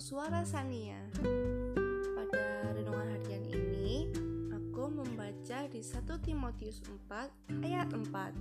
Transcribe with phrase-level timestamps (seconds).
[0.00, 0.96] suara Sania.
[2.16, 4.08] Pada renungan harian ini,
[4.48, 7.28] aku membaca di 1 Timotius 4
[7.60, 8.32] ayat 4.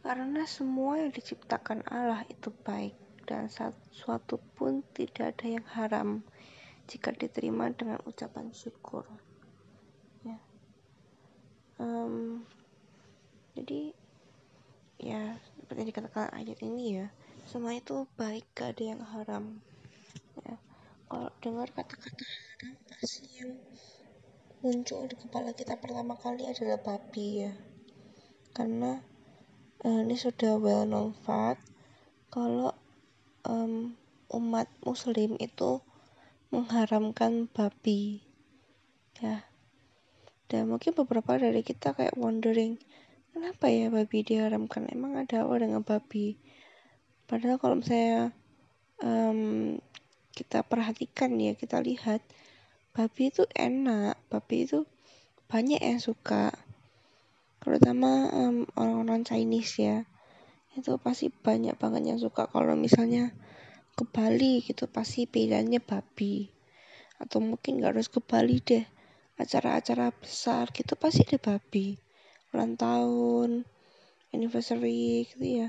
[0.00, 2.96] Karena semua yang diciptakan Allah itu baik
[3.28, 3.52] dan
[3.92, 6.24] suatu pun tidak ada yang haram
[6.88, 9.04] jika diterima dengan ucapan syukur.
[11.76, 12.44] Um,
[13.52, 13.92] jadi
[14.96, 17.06] ya seperti yang dikatakan ayat ini ya
[17.44, 19.44] semua itu baik gak ada yang haram.
[20.44, 20.56] Ya
[21.06, 23.54] kalau dengar kata-kata haram pasti yang
[24.64, 27.52] muncul di kepala kita pertama kali adalah babi ya.
[28.56, 28.98] Karena
[29.84, 31.60] uh, ini sudah well known fact
[32.32, 32.72] kalau
[33.44, 33.94] um,
[34.32, 35.84] umat muslim itu
[36.50, 38.24] mengharamkan babi.
[39.20, 39.48] Ya
[40.56, 42.80] dan mungkin beberapa dari kita kayak wondering
[43.36, 44.88] kenapa ya babi diharamkan?
[44.88, 46.40] Emang ada apa dengan babi?
[47.28, 48.32] Padahal kalau misalnya
[49.04, 49.76] um,
[50.32, 52.24] kita perhatikan ya kita lihat
[52.96, 54.16] babi itu enak.
[54.32, 54.88] Babi itu
[55.44, 56.56] banyak yang suka.
[57.60, 60.08] Terutama um, orang-orang Chinese ya.
[60.72, 62.48] Itu pasti banyak banget yang suka.
[62.48, 63.36] Kalau misalnya
[63.92, 66.48] ke Bali gitu pasti pilihannya babi.
[67.20, 68.95] Atau mungkin gak harus ke Bali deh
[69.36, 72.00] acara-acara besar gitu pasti ada babi
[72.56, 73.68] ulang tahun
[74.32, 75.68] anniversary gitu ya.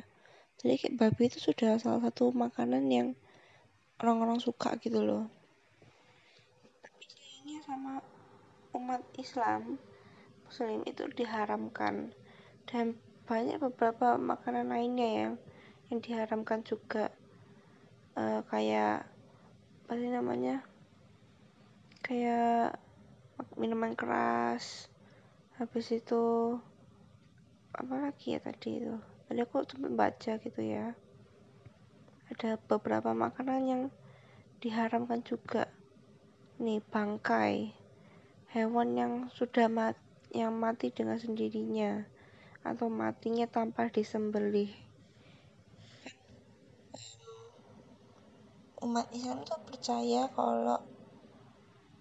[0.57, 3.07] Jadi kayak babi itu sudah salah satu makanan yang
[4.01, 5.27] orang-orang suka gitu loh.
[6.81, 7.93] Tapi sayangnya sama
[8.73, 9.77] umat Islam
[10.47, 12.15] muslim itu diharamkan.
[12.65, 12.95] Dan
[13.27, 15.33] banyak beberapa makanan lainnya yang
[15.91, 17.11] yang diharamkan juga.
[18.17, 19.05] Uh, kayak
[19.85, 20.65] apa sih namanya?
[22.02, 22.81] Kayak
[23.57, 24.89] minuman keras.
[25.58, 26.53] Habis itu
[27.73, 28.93] apa lagi ya tadi itu?
[29.30, 30.93] Tadi aku sempat baca gitu ya.
[32.30, 33.81] Ada beberapa makanan yang
[34.61, 35.70] diharamkan juga.
[36.61, 37.73] Nih bangkai.
[38.53, 40.02] Hewan yang sudah mati
[40.33, 42.05] yang mati dengan sendirinya.
[42.61, 44.69] Atau matinya tanpa disembelih.
[48.86, 50.77] Umat Islam tuh percaya kalau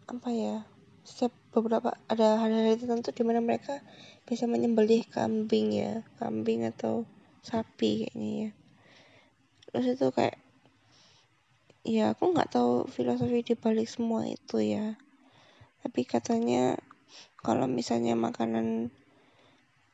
[0.06, 0.75] apa ya
[1.06, 3.78] setiap beberapa ada hari-hari tertentu di mana mereka
[4.26, 7.06] bisa menyembelih kambing ya kambing atau
[7.46, 8.50] sapi kayaknya ya.
[9.70, 10.36] Terus itu kayak
[11.86, 14.98] ya aku nggak tahu filosofi di balik semua itu ya.
[15.86, 16.74] Tapi katanya
[17.38, 18.90] kalau misalnya makanan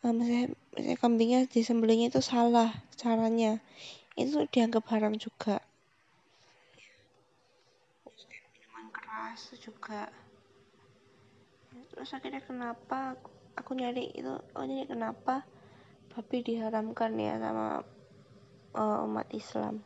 [0.00, 3.60] uh, misalnya, misalnya kambingnya disembelihnya itu salah caranya
[4.16, 5.60] itu dianggap haram juga.
[8.08, 10.08] Minuman keras juga
[11.92, 15.44] terus akhirnya kenapa aku, aku nyari itu oh jadi kenapa
[16.12, 17.84] babi diharamkan ya sama
[18.76, 19.80] uh, umat Islam?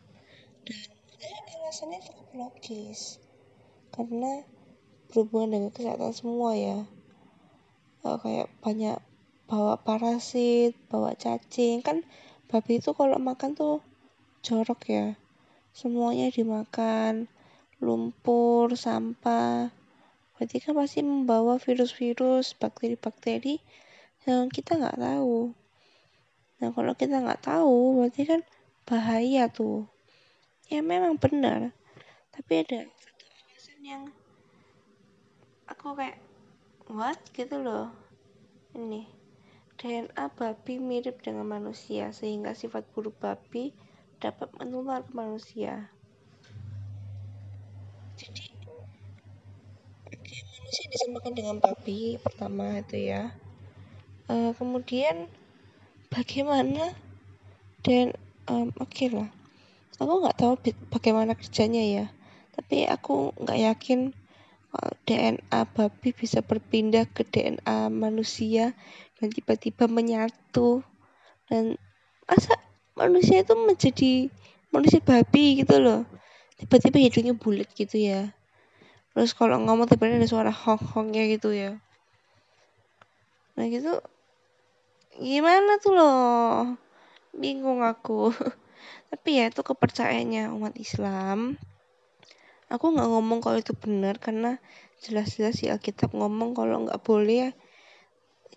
[1.17, 3.23] Dan alasannya cukup logis
[3.95, 4.43] karena
[5.11, 6.79] berhubungan dengan kesehatan semua ya.
[8.03, 8.99] Uh, kayak banyak
[9.47, 11.83] bawa parasit, bawa cacing.
[11.83, 12.03] Kan
[12.51, 13.83] babi itu kalau makan tuh
[14.43, 15.07] jorok ya.
[15.71, 17.31] Semuanya dimakan.
[17.77, 19.69] Lumpur sampah
[20.37, 23.59] berarti kan pasti membawa virus-virus bakteri-bakteri
[24.29, 25.57] yang kita nggak tahu.
[26.61, 28.41] Nah kalau kita nggak tahu berarti kan
[28.85, 29.89] bahaya tuh.
[30.69, 31.73] Ya memang benar.
[32.37, 34.03] Tapi ada satu alasan yang
[35.65, 36.21] aku kayak
[36.93, 37.17] what?
[37.33, 37.89] gitu loh.
[38.77, 39.09] Ini
[39.77, 43.73] DNA babi mirip dengan manusia sehingga sifat buruk babi
[44.21, 45.93] dapat menular ke manusia.
[48.17, 48.46] Jadi
[50.77, 53.33] manusia disamakan dengan babi pertama itu ya.
[54.29, 55.25] Uh, kemudian
[56.13, 56.93] bagaimana
[57.81, 58.13] dan
[58.45, 59.33] um, oke okay lah.
[59.97, 60.61] Aku nggak tahu
[60.93, 62.07] bagaimana kerjanya ya.
[62.53, 64.13] Tapi aku nggak yakin
[65.09, 68.77] DNA babi bisa berpindah ke DNA manusia
[69.17, 70.85] dan tiba-tiba menyatu.
[71.49, 71.81] Dan
[72.29, 72.53] masa
[72.93, 74.29] manusia itu menjadi
[74.69, 76.05] manusia babi gitu loh.
[76.61, 78.37] Tiba-tiba hidungnya bulat gitu ya
[79.17, 81.81] terus kalau ngomong tiba-tiba ada suara hong-hongnya gitu ya.
[83.57, 83.97] Nah gitu.
[85.17, 86.77] Gimana tuh loh?
[87.33, 88.29] Bingung aku.
[89.11, 91.57] Tapi ya itu kepercayaannya umat Islam.
[92.69, 94.61] Aku nggak ngomong kalau itu benar karena
[95.01, 97.51] jelas-jelas si Alkitab ngomong kalau nggak boleh ya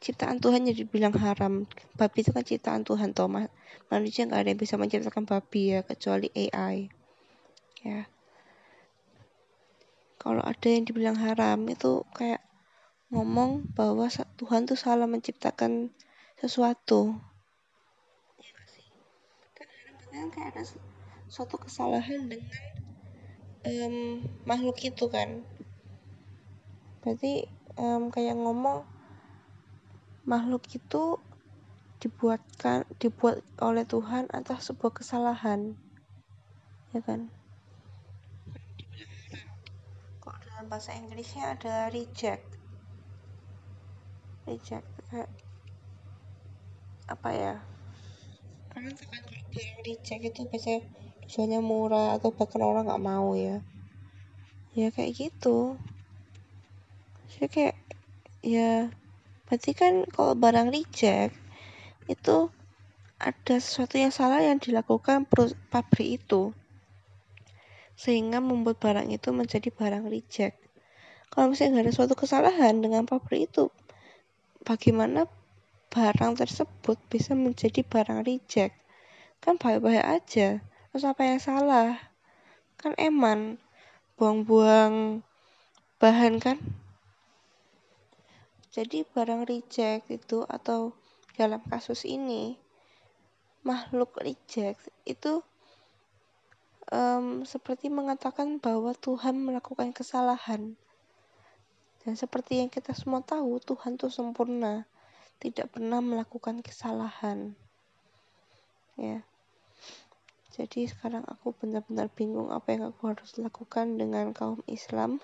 [0.03, 1.71] ciptaan Tuhan jadi bilang haram.
[1.95, 3.31] Babi itu kan ciptaan Tuhan toh.
[3.87, 6.99] Manusia nggak ada yang bisa menciptakan babi ya kecuali AI
[7.79, 8.03] ya
[10.19, 12.43] kalau ada yang dibilang haram itu kayak
[13.07, 15.95] ngomong bahwa Tuhan tuh salah menciptakan
[16.35, 17.15] sesuatu.
[20.11, 20.63] Kan kayak ada
[21.31, 22.51] suatu kesalahan dengan
[23.63, 25.47] um, makhluk itu kan.
[26.99, 27.47] Berarti
[27.79, 28.83] um, kayak ngomong
[30.27, 31.15] makhluk itu
[32.03, 35.79] dibuatkan dibuat oleh Tuhan atas sebuah kesalahan.
[36.91, 37.31] Ya kan
[40.29, 42.43] kok dalam bahasa Inggrisnya adalah reject.
[44.43, 44.83] Reject
[47.07, 47.55] apa ya?
[49.87, 50.83] Reject itu biasanya
[51.31, 53.63] jualnya murah atau bahkan orang nggak mau ya.
[54.75, 55.79] Ya kayak gitu.
[57.31, 57.75] Jadi kayak
[58.43, 58.91] ya
[59.47, 61.39] berarti kan kalau barang reject
[62.11, 62.51] itu
[63.15, 65.23] ada sesuatu yang salah yang dilakukan
[65.71, 66.51] pabrik itu
[67.99, 70.55] sehingga membuat barang itu menjadi barang reject.
[71.27, 73.67] Kalau misalnya ada suatu kesalahan dengan pabrik itu
[74.63, 75.27] bagaimana
[75.91, 78.79] barang tersebut bisa menjadi barang reject?
[79.43, 81.99] Kan baik-baik aja terus apa yang salah?
[82.79, 83.59] Kan eman
[84.15, 85.19] buang-buang
[85.99, 86.55] bahan kan?
[88.71, 90.95] Jadi barang reject itu atau
[91.35, 92.55] dalam kasus ini
[93.67, 95.43] makhluk reject itu
[96.89, 100.77] um, seperti mengatakan bahwa Tuhan melakukan kesalahan.
[102.05, 104.87] Dan seperti yang kita semua tahu Tuhan itu sempurna
[105.39, 107.55] tidak pernah melakukan kesalahan.
[108.99, 109.23] Ya.
[110.59, 115.23] Jadi sekarang aku benar-benar bingung apa yang aku harus lakukan dengan kaum Islam.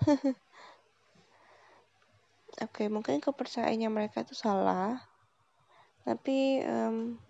[2.56, 5.04] Oke okay, mungkin kepercayaannya mereka itu salah.
[6.08, 7.20] Tapi um,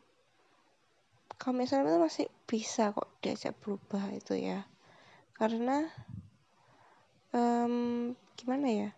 [1.36, 4.64] kaum Islam itu masih bisa kok diajak berubah itu ya.
[5.36, 5.84] Karena
[7.36, 8.90] um, gimana ya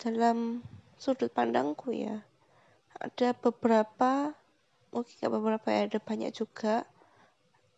[0.00, 0.60] dalam
[1.00, 2.24] sudut pandangku ya
[3.00, 4.36] ada beberapa
[4.92, 6.86] mungkin gak beberapa ya ada banyak juga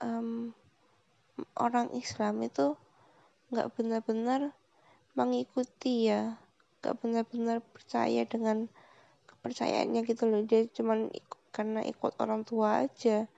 [0.04, 0.52] um,
[1.56, 2.76] orang Islam itu
[3.52, 4.52] nggak benar-benar
[5.16, 6.37] mengikuti ya
[6.82, 8.69] nggak benar-benar percaya dengan
[9.31, 10.43] kepercayaannya gitu loh.
[10.44, 11.08] Dia cuman
[11.54, 13.31] karena ikut orang tua aja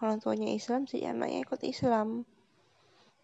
[0.00, 2.28] orang tuanya Islam sih anaknya ikut Islam.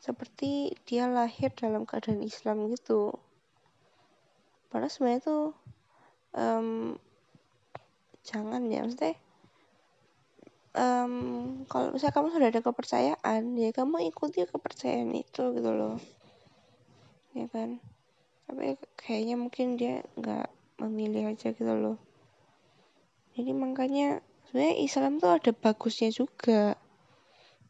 [0.03, 3.15] Seperti dia lahir dalam keadaan Islam gitu.
[4.73, 5.45] Padahal sebenarnya tuh
[6.35, 6.97] um,
[8.25, 9.15] jangan ya maksudnya
[10.77, 11.15] um,
[11.69, 15.97] kalau misalnya kamu sudah ada kepercayaan ya kamu ikuti kepercayaan itu gitu loh.
[17.37, 17.81] Ya kan?
[18.49, 20.49] Tapi kayaknya mungkin dia nggak
[20.83, 21.97] memilih aja gitu loh.
[23.33, 24.21] Jadi makanya
[24.53, 26.77] sebenarnya Islam tuh ada bagusnya juga.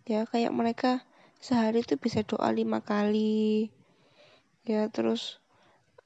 [0.03, 1.07] Ya kayak mereka
[1.39, 3.71] sehari tuh bisa doa lima kali.
[4.67, 5.39] Ya terus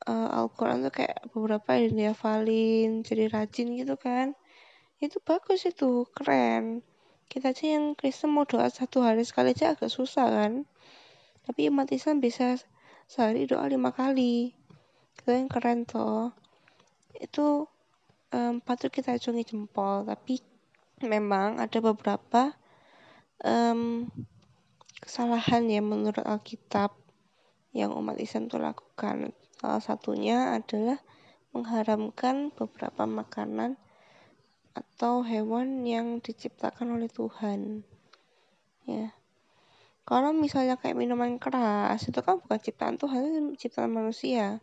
[0.04, 4.36] uh, Al-Quran tuh kayak beberapa yang dia valin jadi rajin gitu kan.
[5.00, 6.84] Itu bagus itu keren.
[7.32, 10.68] Kita aja yang Kristen mau doa satu hari sekali aja agak susah kan.
[11.48, 12.60] Tapi umat Islam bisa
[13.08, 14.52] sehari doa lima kali.
[15.16, 16.36] Itu yang keren toh.
[17.16, 17.64] Itu
[18.28, 20.55] um, patut kita acungi jempol tapi
[21.04, 22.56] memang ada beberapa
[23.44, 24.08] um,
[25.04, 26.96] kesalahan ya menurut Alkitab
[27.76, 29.36] yang umat Islam itu lakukan.
[29.60, 31.00] Salah satunya adalah
[31.52, 33.76] mengharamkan beberapa makanan
[34.76, 37.84] atau hewan yang diciptakan oleh Tuhan
[38.84, 39.12] ya.
[40.06, 44.62] Kalau misalnya kayak minuman keras itu kan bukan ciptaan Tuhan itu ciptaan manusia.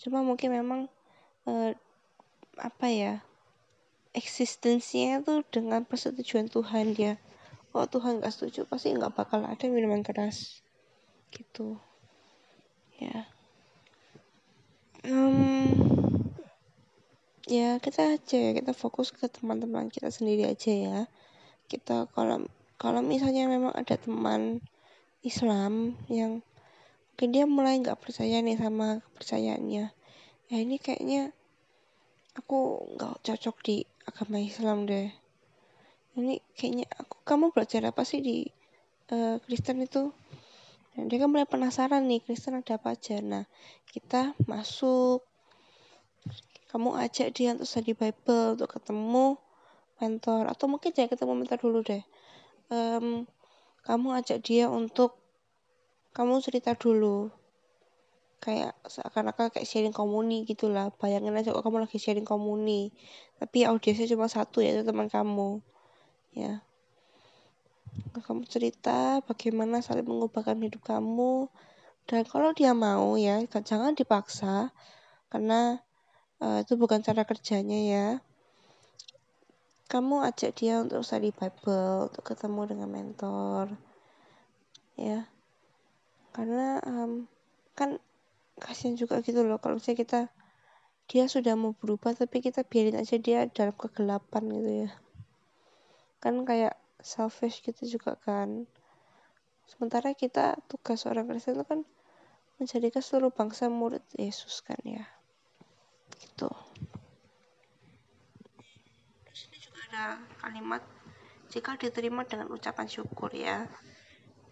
[0.00, 0.80] Cuma mungkin memang
[1.46, 1.76] eh,
[2.58, 3.22] apa ya
[4.12, 7.16] eksistensinya tuh dengan persetujuan Tuhan dia.
[7.72, 10.60] Kalau Tuhan nggak setuju pasti nggak bakal ada minuman keras.
[11.32, 11.80] Gitu.
[13.00, 13.24] Ya.
[15.08, 15.72] Um,
[17.48, 18.52] ya kita aja ya.
[18.52, 20.98] Kita fokus ke teman-teman kita sendiri aja ya.
[21.66, 22.44] Kita kalau
[22.76, 24.60] kalau misalnya memang ada teman
[25.24, 26.44] Islam yang
[27.14, 29.84] mungkin dia mulai nggak percaya nih sama kepercayaannya.
[30.52, 31.32] Ya ini kayaknya
[32.36, 35.10] aku nggak cocok di agama Islam deh.
[36.18, 38.44] Ini kayaknya aku kamu belajar apa sih di
[39.14, 40.12] uh, Kristen itu?
[40.92, 43.18] Dan dia kan mulai penasaran nih Kristen ada apa aja.
[43.24, 43.44] Nah
[43.88, 45.24] kita masuk.
[46.68, 49.36] Kamu ajak dia untuk study Bible untuk ketemu
[50.00, 52.02] mentor atau mungkin jangan ketemu mentor dulu deh.
[52.72, 53.28] Um,
[53.84, 55.20] kamu ajak dia untuk
[56.16, 57.28] kamu cerita dulu
[58.42, 60.90] kayak seakan-akan kayak sharing komuni gitulah.
[60.98, 62.90] Bayangin aja kok kamu lagi sharing komuni
[63.38, 65.62] tapi audiensnya cuma satu yaitu teman kamu.
[66.34, 66.66] Ya.
[68.18, 71.46] Kamu cerita bagaimana saling mengubahkan hidup kamu
[72.10, 74.74] dan kalau dia mau ya jangan dipaksa
[75.30, 75.78] karena
[76.42, 78.08] uh, itu bukan cara kerjanya ya.
[79.86, 83.76] Kamu ajak dia untuk study Bible untuk ketemu dengan mentor
[84.98, 85.28] ya.
[86.32, 87.28] Karena um,
[87.76, 88.00] kan
[88.62, 89.58] kasihan juga gitu loh.
[89.58, 90.20] Kalau misalnya kita
[91.10, 94.90] dia sudah mau berubah tapi kita biarin aja dia dalam kegelapan gitu ya.
[96.22, 98.70] Kan kayak selfish gitu juga kan.
[99.66, 101.80] Sementara kita tugas orang Kristen itu kan
[102.62, 105.02] menjadikan seluruh bangsa murid Yesus kan ya.
[106.14, 106.50] Gitu.
[109.26, 110.04] Terus ini juga ada
[110.38, 110.82] kalimat
[111.52, 113.68] jika diterima dengan ucapan syukur ya,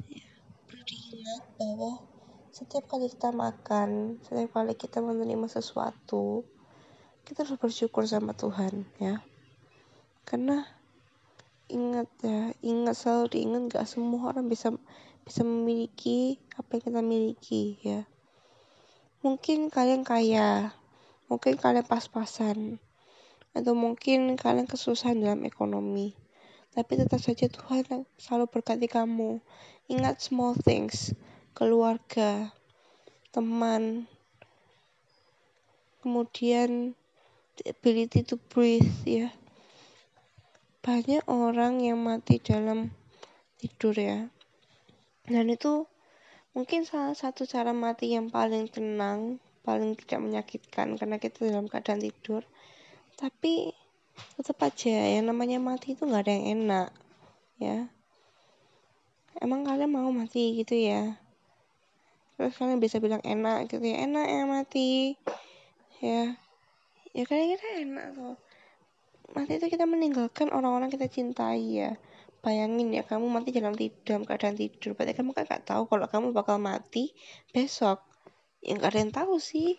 [0.05, 0.29] ya
[0.69, 2.10] perlu diingat bahwa
[2.51, 6.43] setiap kali kita makan setiap kali kita menerima sesuatu
[7.23, 9.23] kita harus bersyukur sama Tuhan ya.
[10.27, 10.67] Karena
[11.71, 14.75] ingat ya ingat selalu diingat gak semua orang bisa
[15.23, 18.03] bisa memiliki apa yang kita miliki ya.
[19.23, 20.75] Mungkin kalian kaya
[21.31, 22.83] mungkin kalian pas-pasan
[23.55, 26.19] atau mungkin kalian kesusahan dalam ekonomi
[26.75, 29.39] tapi tetap saja Tuhan selalu berkati kamu.
[29.87, 31.15] Ingat small things
[31.61, 32.57] keluarga
[33.37, 34.09] teman
[36.01, 36.97] kemudian
[37.61, 39.29] the ability to breathe ya.
[40.81, 42.97] Banyak orang yang mati dalam
[43.61, 44.33] tidur ya.
[45.29, 45.85] Dan itu
[46.57, 52.01] mungkin salah satu cara mati yang paling tenang paling tidak menyakitkan karena kita dalam keadaan
[52.01, 52.41] tidur.
[53.21, 53.69] Tapi
[54.41, 56.89] tetap aja yang namanya mati itu nggak ada yang enak
[57.61, 57.79] ya.
[59.37, 61.21] Emang kalian mau mati gitu ya
[62.41, 65.21] terus kalian bisa bilang enak gitu ya enak ya mati.
[66.01, 66.41] Ya
[67.13, 68.37] ya kalian kita enak tuh
[69.37, 72.01] mati itu kita meninggalkan orang-orang kita cintai ya.
[72.41, 74.97] Bayangin ya kamu mati dalam tidur dalam keadaan tidur.
[74.97, 77.13] Berarti kamu kan gak tahu kalau kamu bakal mati
[77.53, 78.01] besok.
[78.65, 79.77] Yang gak ada yang tahu sih.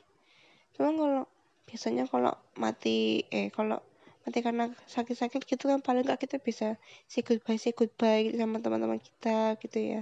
[0.77, 1.25] Cuma kalau
[1.65, 3.81] biasanya kalau mati eh kalau
[4.21, 6.77] mati karena sakit-sakit gitu kan paling gak kita bisa
[7.09, 10.01] say goodbye say goodbye gitu sama teman-teman kita gitu ya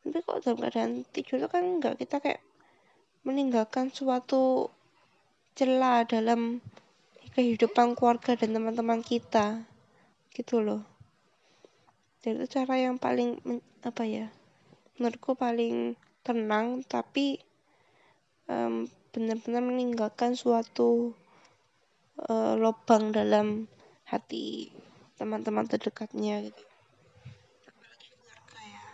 [0.00, 2.42] tapi kok dalam keadaan tidur itu kan nggak kita kayak
[3.26, 4.72] meninggalkan suatu
[5.52, 6.64] celah dalam
[7.36, 9.64] kehidupan keluarga dan teman-teman kita
[10.32, 10.82] gitu loh.
[12.24, 13.40] Dan itu cara yang paling
[13.80, 14.28] apa ya
[15.00, 17.40] menurutku paling tenang tapi
[18.44, 18.84] um,
[19.16, 21.16] benar-benar meninggalkan suatu
[22.28, 23.64] uh, lubang dalam
[24.04, 24.68] hati
[25.16, 26.64] teman-teman terdekatnya gitu
[27.64, 28.84] apalagi keluarga ya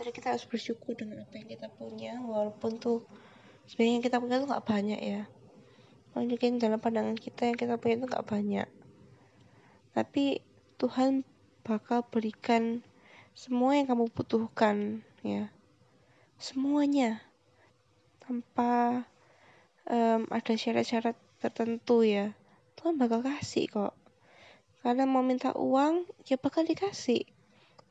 [0.00, 3.04] jadi kita harus bersyukur dengan apa yang kita punya walaupun tuh
[3.68, 5.22] sebenarnya kita punya tuh nggak banyak ya.
[6.16, 8.68] Mungkin dalam pandangan kita yang kita punya itu nggak banyak.
[9.92, 10.40] Tapi
[10.80, 11.20] Tuhan
[11.68, 12.80] bakal berikan
[13.36, 15.52] semua yang kamu butuhkan ya.
[16.40, 17.20] Semuanya.
[18.24, 19.04] Tanpa
[19.84, 22.32] um, ada syarat-syarat tertentu ya.
[22.80, 23.92] Tuhan bakal kasih kok.
[24.80, 27.28] Kalian mau minta uang ya bakal dikasih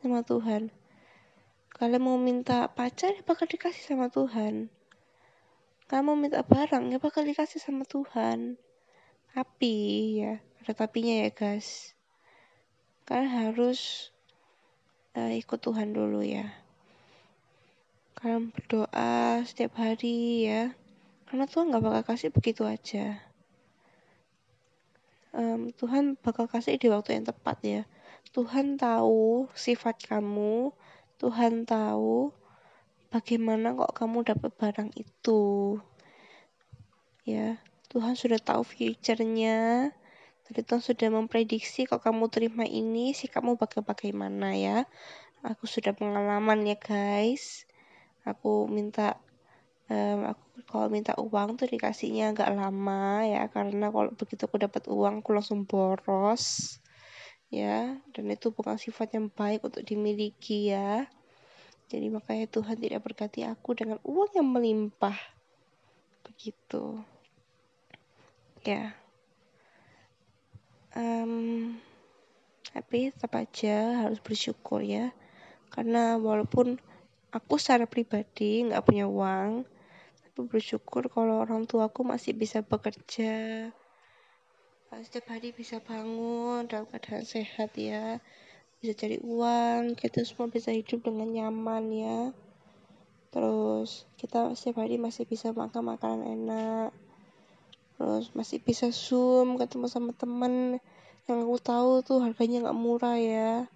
[0.02, 0.74] sama Tuhan
[1.80, 4.68] kalian mau minta pacar ya bakal dikasih sama Tuhan.
[5.88, 8.60] Kalian mau minta barang ya bakal dikasih sama Tuhan.
[9.32, 9.76] Tapi
[10.20, 10.44] ya.
[10.60, 11.96] Ada tapinya ya guys.
[13.08, 14.12] Kalian harus
[15.16, 16.52] uh, ikut Tuhan dulu ya.
[18.20, 20.76] Kalian berdoa setiap hari ya.
[21.32, 23.24] Karena Tuhan gak bakal kasih begitu aja.
[25.32, 27.82] Um, Tuhan bakal kasih di waktu yang tepat ya.
[28.36, 30.76] Tuhan tahu sifat kamu
[31.20, 32.32] Tuhan tahu
[33.12, 35.76] bagaimana kok kamu dapat barang itu
[37.28, 37.60] ya
[37.92, 39.92] Tuhan sudah tahu future-nya
[40.50, 44.90] Tuhan sudah memprediksi kalau kamu terima ini sih kamu bakal bagaimana ya.
[45.46, 47.70] Aku sudah pengalaman ya guys.
[48.26, 49.22] Aku minta
[49.94, 54.90] um, aku kalau minta uang tuh dikasihnya agak lama ya karena kalau begitu aku dapat
[54.90, 56.78] uang aku langsung boros
[57.54, 57.98] ya.
[58.14, 61.06] Dan itu bukan sifat yang baik untuk dimiliki ya.
[61.90, 65.18] Jadi makanya Tuhan tidak berkati aku dengan uang yang melimpah.
[66.26, 67.02] Begitu.
[68.62, 68.94] Ya.
[70.94, 71.78] Um,
[72.74, 75.14] tapi tetap aja harus bersyukur ya.
[75.74, 76.78] Karena walaupun
[77.30, 79.66] aku secara pribadi nggak punya uang
[80.26, 83.70] tapi bersyukur kalau orang tua aku masih bisa bekerja
[84.98, 88.18] setiap hari bisa bangun dalam keadaan sehat ya.
[88.82, 92.20] Bisa cari uang kita semua bisa hidup dengan nyaman ya.
[93.30, 96.90] Terus kita setiap hari masih bisa makan makanan enak.
[98.02, 100.82] Terus masih bisa zoom ketemu sama temen.
[101.30, 103.70] Yang aku tahu tuh harganya nggak murah ya.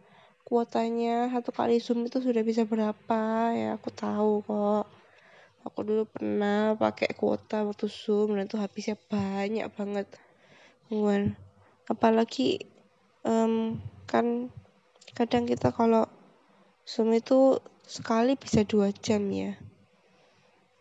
[0.44, 3.54] Kuotanya satu kali zoom itu sudah bisa berapa?
[3.54, 4.90] Ya aku tahu kok.
[5.64, 10.10] Aku dulu pernah pakai kuota waktu zoom dan itu habisnya banyak banget
[10.94, 11.34] Bukan.
[11.90, 12.70] apalagi
[13.26, 14.54] um, kan
[15.18, 16.06] kadang kita kalau
[16.86, 19.58] zoom itu sekali bisa dua jam ya.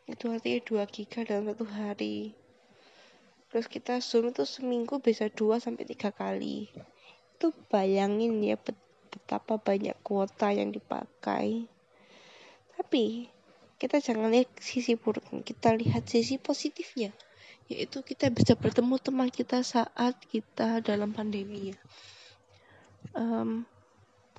[0.04, 2.37] Itu artinya dua giga dalam satu hari.
[3.49, 6.69] Terus kita zoom itu seminggu bisa dua sampai tiga kali.
[7.40, 11.64] Itu bayangin ya betapa banyak kuota yang dipakai.
[12.76, 13.33] Tapi
[13.81, 17.16] kita jangan lihat sisi buruk kita lihat sisi positifnya
[17.73, 21.79] yaitu kita bisa bertemu teman kita saat kita dalam pandemi ya.
[23.17, 23.64] Um,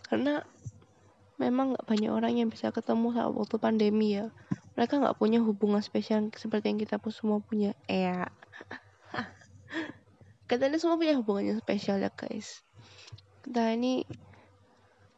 [0.06, 0.46] karena
[1.42, 4.30] memang nggak banyak orang yang bisa ketemu saat waktu pandemi ya.
[4.78, 7.74] Mereka nggak punya hubungan spesial seperti yang kita pun semua punya.
[7.90, 8.30] Ya.
[10.54, 12.62] Ini semua punya hubungan yang spesial ya guys.
[13.42, 14.06] Kita ini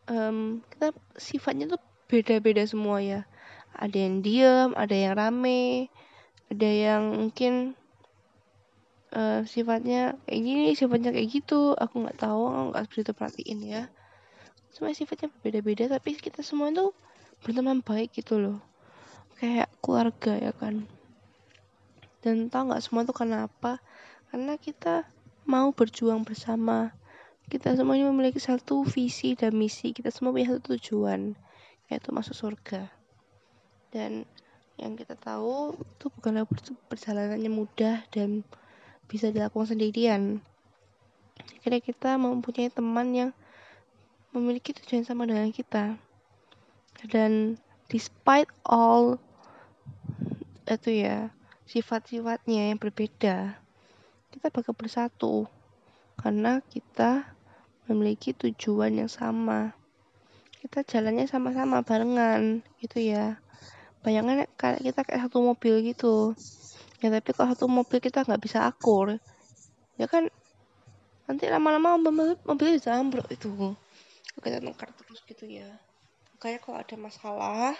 [0.08, 3.28] um, kita sifatnya tuh beda-beda semua ya.
[3.76, 5.92] Ada yang diam ada yang rame
[6.48, 7.76] ada yang mungkin
[9.14, 11.78] uh, sifatnya kayak gini sifatnya kayak gitu.
[11.78, 13.84] Aku nggak tahu nggak begitu perhatiin ya.
[14.74, 16.90] Semua sifatnya berbeda-beda tapi kita semua itu
[17.46, 18.60] berteman baik gitu loh.
[19.38, 20.88] Kayak keluarga ya kan.
[22.26, 23.84] Dan tau nggak semua itu kenapa
[24.34, 25.06] karena kita
[25.46, 26.96] mau berjuang bersama.
[27.46, 29.94] Kita semuanya memiliki satu visi dan misi.
[29.94, 31.38] Kita semua punya satu tujuan
[31.86, 32.90] yaitu masuk surga.
[33.94, 34.26] Dan
[34.76, 36.44] yang kita tahu itu bukanlah
[36.92, 38.44] perjalanannya mudah dan
[39.06, 40.42] bisa dilakukan sendirian.
[41.62, 43.32] Kira kita mempunyai teman yang
[44.36, 45.98] memiliki tujuan sama dengan kita.
[47.10, 47.60] Dan
[47.90, 49.18] despite all
[50.66, 51.30] itu ya
[51.70, 53.58] sifat-sifatnya yang berbeda,
[54.34, 55.46] kita bakal bersatu
[56.18, 57.30] karena kita
[57.86, 59.78] memiliki tujuan yang sama.
[60.66, 63.38] Kita jalannya sama-sama barengan gitu ya
[64.06, 66.38] bayangan kayak kita kayak satu mobil gitu
[67.06, 69.22] ya tapi kalau satu mobil kita nggak bisa akur
[70.02, 70.26] ya kan?
[71.30, 73.78] Nanti lama-lama mobil mobilnya bisa ambruk itu.
[74.42, 75.70] Kita tengkar terus gitu ya.
[76.42, 77.74] Kayak kalau ada masalah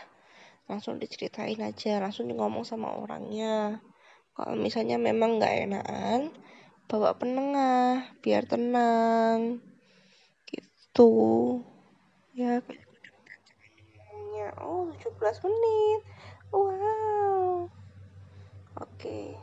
[0.70, 3.82] langsung diceritain aja langsung ngomong sama orangnya.
[4.38, 6.22] Kalau misalnya memang nggak enakan
[6.86, 9.58] bawa penengah biar tenang.
[10.46, 11.10] Gitu.
[12.38, 12.62] Ya
[14.62, 16.02] oh 17 menit.
[16.54, 17.15] Wow
[18.80, 19.36] okay.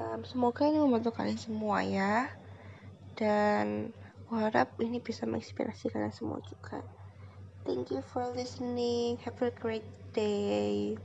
[0.00, 2.28] um, semoga ini membantu kalian semua ya.
[3.16, 3.92] Dan
[4.32, 6.80] harap ini bisa menginspirasi kalian semua juga.
[7.68, 9.20] Thank you for listening.
[9.22, 10.96] Have a great day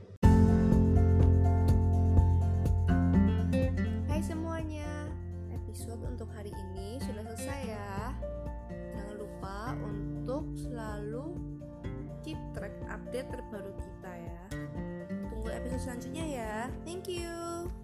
[15.88, 16.54] selanjutnya ya.
[16.84, 17.77] Thank you.